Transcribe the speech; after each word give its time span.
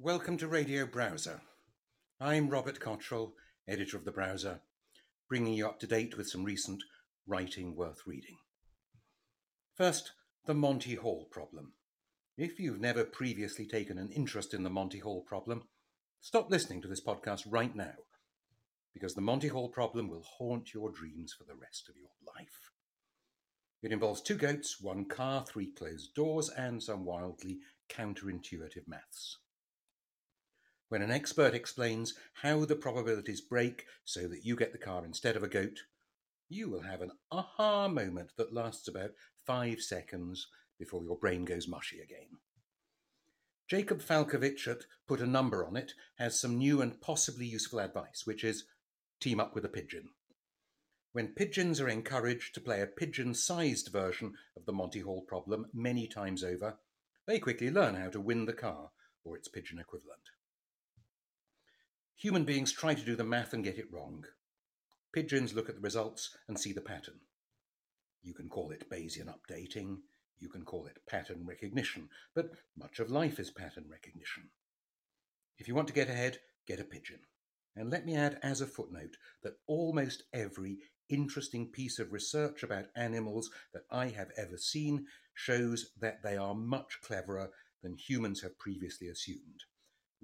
Welcome 0.00 0.38
to 0.38 0.48
Radio 0.48 0.86
Browser. 0.86 1.40
I'm 2.20 2.48
Robert 2.48 2.80
Cottrell, 2.80 3.34
editor 3.68 3.96
of 3.96 4.04
The 4.04 4.10
Browser, 4.10 4.60
bringing 5.28 5.54
you 5.54 5.68
up 5.68 5.78
to 5.78 5.86
date 5.86 6.16
with 6.18 6.28
some 6.28 6.42
recent 6.42 6.82
writing 7.28 7.76
worth 7.76 8.02
reading. 8.04 8.38
First, 9.76 10.10
the 10.46 10.52
Monty 10.52 10.96
Hall 10.96 11.28
problem. 11.30 11.74
If 12.36 12.58
you've 12.58 12.80
never 12.80 13.04
previously 13.04 13.66
taken 13.66 13.96
an 13.96 14.10
interest 14.10 14.52
in 14.52 14.64
the 14.64 14.68
Monty 14.68 14.98
Hall 14.98 15.22
problem, 15.22 15.62
stop 16.20 16.50
listening 16.50 16.82
to 16.82 16.88
this 16.88 17.02
podcast 17.02 17.44
right 17.48 17.74
now, 17.74 17.94
because 18.92 19.14
the 19.14 19.20
Monty 19.20 19.48
Hall 19.48 19.68
problem 19.68 20.10
will 20.10 20.24
haunt 20.38 20.74
your 20.74 20.90
dreams 20.90 21.32
for 21.32 21.44
the 21.44 21.58
rest 21.58 21.88
of 21.88 21.94
your 21.96 22.10
life. 22.36 22.72
It 23.80 23.92
involves 23.92 24.20
two 24.20 24.36
goats, 24.36 24.80
one 24.80 25.04
car, 25.04 25.44
three 25.46 25.72
closed 25.72 26.14
doors, 26.16 26.50
and 26.50 26.82
some 26.82 27.04
wildly 27.04 27.60
counterintuitive 27.88 28.88
maths. 28.88 29.38
When 30.94 31.02
an 31.02 31.10
expert 31.10 31.54
explains 31.54 32.14
how 32.34 32.64
the 32.64 32.76
probabilities 32.76 33.40
break 33.40 33.84
so 34.04 34.28
that 34.28 34.44
you 34.44 34.54
get 34.54 34.70
the 34.70 34.78
car 34.78 35.04
instead 35.04 35.34
of 35.34 35.42
a 35.42 35.48
goat, 35.48 35.80
you 36.48 36.70
will 36.70 36.82
have 36.82 37.02
an 37.02 37.10
aha 37.32 37.88
moment 37.88 38.30
that 38.36 38.54
lasts 38.54 38.86
about 38.86 39.10
five 39.44 39.80
seconds 39.80 40.46
before 40.78 41.02
your 41.02 41.18
brain 41.18 41.44
goes 41.44 41.66
mushy 41.66 41.98
again. 41.98 42.38
Jacob 43.68 44.02
Falkovich 44.02 44.68
at 44.68 44.84
Put 45.08 45.20
a 45.20 45.26
Number 45.26 45.66
on 45.66 45.76
It 45.76 45.94
has 46.18 46.40
some 46.40 46.58
new 46.58 46.80
and 46.80 47.00
possibly 47.00 47.46
useful 47.46 47.80
advice, 47.80 48.22
which 48.24 48.44
is 48.44 48.62
team 49.18 49.40
up 49.40 49.52
with 49.52 49.64
a 49.64 49.68
pigeon. 49.68 50.10
When 51.10 51.34
pigeons 51.34 51.80
are 51.80 51.88
encouraged 51.88 52.54
to 52.54 52.60
play 52.60 52.80
a 52.80 52.86
pigeon 52.86 53.34
sized 53.34 53.88
version 53.88 54.34
of 54.56 54.64
the 54.64 54.72
Monty 54.72 55.00
Hall 55.00 55.22
problem 55.26 55.66
many 55.74 56.06
times 56.06 56.44
over, 56.44 56.78
they 57.26 57.40
quickly 57.40 57.68
learn 57.68 57.96
how 57.96 58.10
to 58.10 58.20
win 58.20 58.46
the 58.46 58.52
car 58.52 58.90
or 59.24 59.36
its 59.36 59.48
pigeon 59.48 59.80
equivalent. 59.80 60.20
Human 62.24 62.44
beings 62.44 62.72
try 62.72 62.94
to 62.94 63.04
do 63.04 63.16
the 63.16 63.22
math 63.22 63.52
and 63.52 63.62
get 63.62 63.76
it 63.76 63.92
wrong. 63.92 64.24
Pigeons 65.12 65.52
look 65.52 65.68
at 65.68 65.74
the 65.74 65.82
results 65.82 66.34
and 66.48 66.58
see 66.58 66.72
the 66.72 66.80
pattern. 66.80 67.20
You 68.22 68.32
can 68.32 68.48
call 68.48 68.70
it 68.70 68.88
Bayesian 68.88 69.26
updating, 69.26 69.98
you 70.38 70.48
can 70.48 70.64
call 70.64 70.86
it 70.86 71.04
pattern 71.06 71.44
recognition, 71.44 72.08
but 72.34 72.52
much 72.78 72.98
of 72.98 73.10
life 73.10 73.38
is 73.38 73.50
pattern 73.50 73.84
recognition. 73.90 74.44
If 75.58 75.68
you 75.68 75.74
want 75.74 75.86
to 75.88 75.92
get 75.92 76.08
ahead, 76.08 76.38
get 76.66 76.80
a 76.80 76.84
pigeon. 76.84 77.20
And 77.76 77.90
let 77.90 78.06
me 78.06 78.16
add 78.16 78.38
as 78.42 78.62
a 78.62 78.66
footnote 78.66 79.18
that 79.42 79.58
almost 79.66 80.22
every 80.32 80.78
interesting 81.10 81.66
piece 81.72 81.98
of 81.98 82.10
research 82.10 82.62
about 82.62 82.86
animals 82.96 83.50
that 83.74 83.84
I 83.90 84.06
have 84.06 84.30
ever 84.38 84.56
seen 84.56 85.04
shows 85.34 85.90
that 86.00 86.22
they 86.22 86.38
are 86.38 86.54
much 86.54 87.02
cleverer 87.02 87.50
than 87.82 87.98
humans 87.98 88.40
have 88.40 88.58
previously 88.58 89.08
assumed 89.08 89.64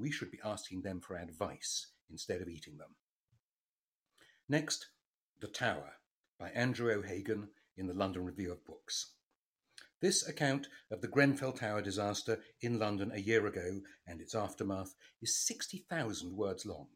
we 0.01 0.11
should 0.11 0.31
be 0.31 0.41
asking 0.45 0.83
them 0.83 1.01
for 1.01 1.17
advice 1.17 1.89
instead 2.11 2.41
of 2.41 2.49
eating 2.49 2.79
them. 2.79 2.97
Next, 4.49 4.89
The 5.41 5.47
Tower 5.47 5.93
by 6.39 6.51
Andrew 6.51 6.91
O'Hagan 6.93 7.49
in 7.77 7.87
the 7.87 7.95
London 7.95 8.25
Review 8.25 8.51
of 8.51 8.65
Books. 8.65 9.13
This 10.01 10.27
account 10.27 10.69
of 10.91 11.03
the 11.03 11.09
Grenfell 11.09 11.53
Tower 11.53 11.83
disaster 11.83 12.39
in 12.63 12.79
London 12.79 13.13
a 13.13 13.21
year 13.21 13.47
ago 13.47 13.81
and 14.07 14.21
its 14.21 14.35
aftermath 14.35 14.95
is 15.21 15.47
60,000 15.47 16.35
words 16.35 16.65
long. 16.65 16.89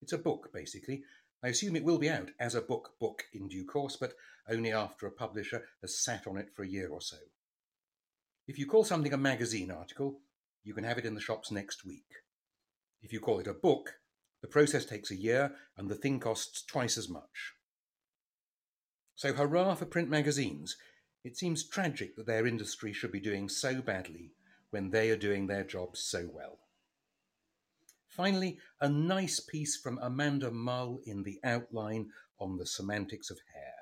It's 0.00 0.14
a 0.14 0.18
book, 0.18 0.50
basically. 0.52 1.02
I 1.44 1.48
assume 1.48 1.76
it 1.76 1.84
will 1.84 1.98
be 1.98 2.10
out 2.10 2.30
as 2.40 2.54
a 2.54 2.62
book 2.62 2.94
book 2.98 3.24
in 3.32 3.48
due 3.48 3.66
course, 3.66 3.96
but 3.96 4.14
only 4.48 4.72
after 4.72 5.06
a 5.06 5.12
publisher 5.12 5.64
has 5.82 6.02
sat 6.02 6.26
on 6.26 6.38
it 6.38 6.48
for 6.54 6.62
a 6.62 6.68
year 6.68 6.88
or 6.88 7.02
so. 7.02 7.18
If 8.48 8.58
you 8.58 8.66
call 8.66 8.84
something 8.84 9.12
a 9.12 9.18
magazine 9.18 9.70
article, 9.70 10.20
you 10.64 10.72
can 10.72 10.84
have 10.84 10.98
it 10.98 11.04
in 11.04 11.14
the 11.14 11.20
shops 11.20 11.50
next 11.50 11.84
week. 11.84 12.08
If 13.02 13.12
you 13.12 13.20
call 13.20 13.38
it 13.38 13.46
a 13.46 13.54
book, 13.54 13.94
the 14.42 14.48
process 14.48 14.84
takes 14.84 15.10
a 15.10 15.16
year 15.16 15.54
and 15.76 15.88
the 15.88 15.94
thing 15.94 16.20
costs 16.20 16.62
twice 16.62 16.98
as 16.98 17.08
much. 17.08 17.54
So, 19.14 19.32
hurrah 19.32 19.74
for 19.74 19.86
print 19.86 20.08
magazines. 20.08 20.76
It 21.24 21.36
seems 21.36 21.68
tragic 21.68 22.16
that 22.16 22.26
their 22.26 22.46
industry 22.46 22.92
should 22.92 23.12
be 23.12 23.20
doing 23.20 23.48
so 23.48 23.80
badly 23.80 24.32
when 24.70 24.90
they 24.90 25.10
are 25.10 25.16
doing 25.16 25.46
their 25.46 25.64
jobs 25.64 26.00
so 26.00 26.28
well. 26.32 26.58
Finally, 28.08 28.58
a 28.80 28.88
nice 28.88 29.40
piece 29.40 29.76
from 29.76 29.98
Amanda 30.00 30.50
Mull 30.50 31.00
in 31.04 31.22
the 31.22 31.38
outline 31.44 32.10
on 32.38 32.56
the 32.56 32.66
semantics 32.66 33.30
of 33.30 33.38
hair. 33.54 33.74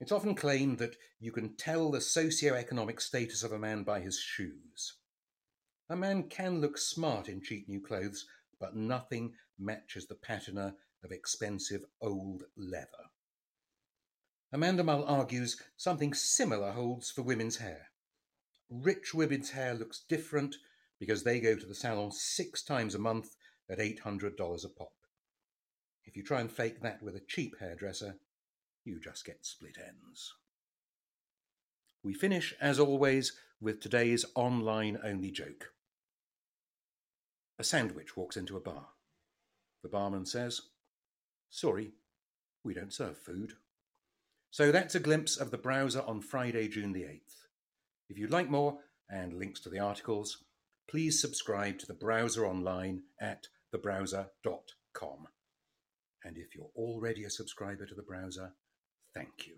It's 0.00 0.12
often 0.12 0.34
claimed 0.34 0.78
that 0.78 0.96
you 1.20 1.30
can 1.30 1.54
tell 1.56 1.90
the 1.90 2.00
socio-economic 2.00 3.00
status 3.00 3.42
of 3.42 3.52
a 3.52 3.58
man 3.58 3.82
by 3.82 4.00
his 4.00 4.18
shoes. 4.18 4.94
A 5.92 5.96
man 5.96 6.22
can 6.22 6.58
look 6.58 6.78
smart 6.78 7.28
in 7.28 7.42
cheap 7.42 7.68
new 7.68 7.78
clothes, 7.78 8.24
but 8.58 8.74
nothing 8.74 9.34
matches 9.58 10.06
the 10.06 10.14
patina 10.14 10.74
of 11.04 11.12
expensive 11.12 11.84
old 12.00 12.44
leather. 12.56 13.10
Amanda 14.54 14.84
Mull 14.84 15.04
argues 15.04 15.60
something 15.76 16.14
similar 16.14 16.72
holds 16.72 17.10
for 17.10 17.20
women's 17.20 17.58
hair. 17.58 17.90
Rich 18.70 19.12
women's 19.12 19.50
hair 19.50 19.74
looks 19.74 20.02
different 20.08 20.56
because 20.98 21.24
they 21.24 21.40
go 21.40 21.56
to 21.56 21.66
the 21.66 21.74
salon 21.74 22.10
six 22.10 22.62
times 22.62 22.94
a 22.94 22.98
month 22.98 23.36
at 23.68 23.78
$800 23.78 24.64
a 24.64 24.68
pop. 24.70 24.94
If 26.06 26.16
you 26.16 26.22
try 26.22 26.40
and 26.40 26.50
fake 26.50 26.80
that 26.80 27.02
with 27.02 27.16
a 27.16 27.20
cheap 27.28 27.56
hairdresser, 27.60 28.16
you 28.82 28.98
just 28.98 29.26
get 29.26 29.44
split 29.44 29.76
ends. 29.76 30.32
We 32.02 32.14
finish, 32.14 32.54
as 32.62 32.80
always, 32.80 33.34
with 33.60 33.82
today's 33.82 34.24
online 34.34 34.98
only 35.04 35.30
joke. 35.30 35.68
A 37.62 37.64
sandwich 37.64 38.16
walks 38.16 38.36
into 38.36 38.56
a 38.56 38.60
bar. 38.60 38.88
The 39.84 39.88
barman 39.88 40.26
says, 40.26 40.62
Sorry, 41.48 41.92
we 42.64 42.74
don't 42.74 42.92
serve 42.92 43.16
food. 43.16 43.52
So 44.50 44.72
that's 44.72 44.96
a 44.96 44.98
glimpse 44.98 45.36
of 45.36 45.52
the 45.52 45.58
browser 45.58 46.02
on 46.04 46.22
Friday, 46.22 46.66
June 46.66 46.92
the 46.92 47.04
8th. 47.04 47.46
If 48.08 48.18
you'd 48.18 48.32
like 48.32 48.50
more 48.50 48.78
and 49.08 49.34
links 49.34 49.60
to 49.60 49.68
the 49.68 49.78
articles, 49.78 50.42
please 50.90 51.20
subscribe 51.20 51.78
to 51.78 51.86
the 51.86 51.94
browser 51.94 52.44
online 52.48 53.04
at 53.20 53.46
thebrowser.com. 53.72 55.28
And 56.24 56.36
if 56.36 56.56
you're 56.56 56.72
already 56.74 57.22
a 57.22 57.30
subscriber 57.30 57.86
to 57.86 57.94
the 57.94 58.02
browser, 58.02 58.54
thank 59.14 59.46
you. 59.46 59.54